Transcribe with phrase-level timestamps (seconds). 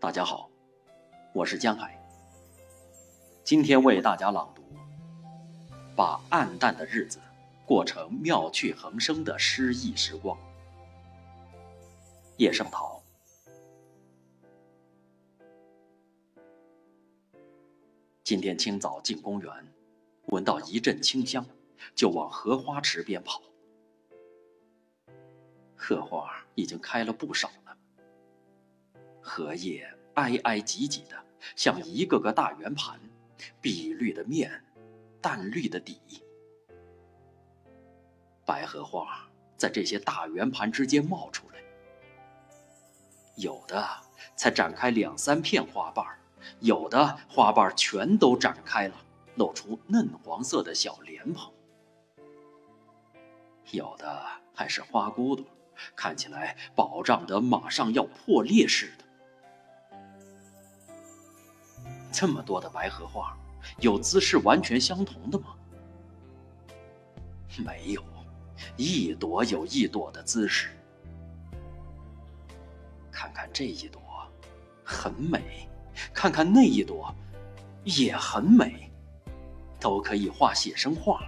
[0.00, 0.48] 大家好，
[1.32, 2.00] 我是江海。
[3.42, 4.62] 今天为大家朗读
[5.96, 7.18] 《把暗淡的日子
[7.66, 10.38] 过成妙趣横生的诗意时光》。
[12.36, 13.02] 叶圣陶。
[18.22, 19.52] 今天清早进公园，
[20.26, 21.44] 闻到一阵清香，
[21.96, 23.42] 就往荷花池边跑。
[25.74, 27.50] 荷花已经开了不少。
[29.28, 31.14] 荷叶挨挨挤挤的，
[31.54, 32.98] 像一个个大圆盘，
[33.60, 34.64] 碧绿的面，
[35.20, 36.00] 淡绿的底。
[38.46, 39.28] 白荷花
[39.58, 41.60] 在这些大圆盘之间冒出来，
[43.36, 43.86] 有的
[44.34, 46.04] 才展开两三片花瓣
[46.60, 48.94] 有的花瓣全都展开了，
[49.36, 51.52] 露出嫩黄色的小莲蓬；
[53.72, 55.44] 有的还是花骨朵，
[55.94, 59.04] 看起来饱胀得马上要破裂似的。
[62.10, 63.36] 这么多的白荷花，
[63.80, 65.54] 有姿势完全相同的吗？
[67.58, 68.02] 没有，
[68.76, 70.70] 一朵有一朵的姿势。
[73.10, 74.00] 看看这一朵，
[74.84, 75.40] 很美；
[76.14, 77.12] 看看那一朵，
[77.84, 78.90] 也很美，
[79.80, 81.20] 都可以画写生画。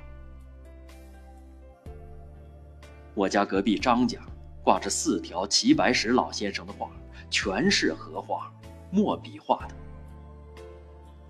[3.15, 4.21] 我家隔壁张家
[4.63, 6.89] 挂着四条齐白石老先生的画，
[7.29, 8.53] 全是荷花，
[8.93, 9.75] 墨笔画的。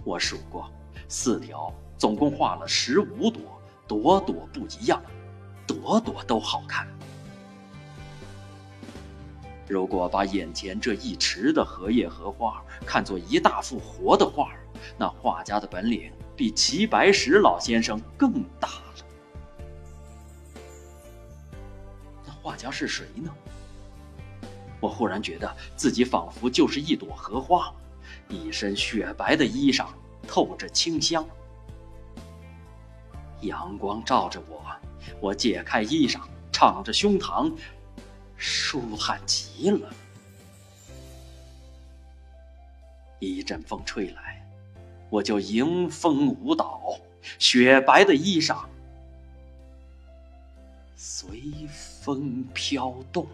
[0.04, 0.70] 我数过，
[1.08, 3.42] 四条总共画了十五朵，
[3.86, 5.02] 朵朵不一样，
[5.66, 6.86] 朵朵都好看。
[9.68, 14.52] 如果把眼前这一池的荷叶荷花看作一大幅活的画，
[14.98, 19.04] 那画家的本领比齐白石老先生更大了。
[22.26, 23.30] 那画家是谁呢？
[24.80, 27.72] 我忽然觉得自己仿佛就是一朵荷花。
[28.30, 29.86] 一身雪白的衣裳，
[30.26, 31.26] 透着清香。
[33.42, 34.64] 阳光照着我，
[35.20, 36.20] 我解开衣裳，
[36.52, 37.52] 敞着胸膛，
[38.36, 39.92] 舒坦极了。
[43.18, 44.46] 一阵风吹来，
[45.10, 46.98] 我就迎风舞蹈，
[47.38, 48.64] 雪白的衣裳
[50.96, 51.42] 随
[52.02, 53.26] 风飘动。